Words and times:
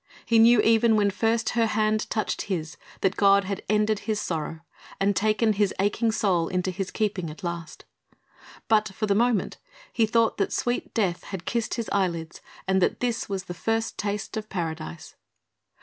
He 0.25 0.39
knew 0.39 0.59
even 0.61 0.95
when 0.95 1.11
first 1.11 1.49
her 1.49 1.67
hand 1.67 2.09
touched 2.09 2.41
his 2.49 2.75
that 3.01 3.15
God 3.15 3.43
had 3.43 3.61
ended 3.69 3.99
his 3.99 4.19
sorrow 4.19 4.61
and 4.99 5.15
taken 5.15 5.53
his 5.53 5.75
aching 5.79 6.11
soul 6.11 6.47
into 6.47 6.71
His 6.71 6.89
keeping 6.89 7.29
at 7.29 7.43
last. 7.43 7.85
But 8.67 8.87
for 8.95 9.05
the 9.05 9.13
moment 9.13 9.59
he 9.93 10.07
thought 10.07 10.37
that 10.37 10.51
sweet 10.51 10.95
death 10.95 11.25
had 11.25 11.45
kissed 11.45 11.75
his 11.75 11.87
eyelids 11.91 12.41
and 12.67 12.81
that 12.81 12.99
this 12.99 13.29
was 13.29 13.43
the 13.43 13.53
first 13.53 13.99
taste 13.99 14.35
of 14.37 14.49
paradise. 14.49 15.13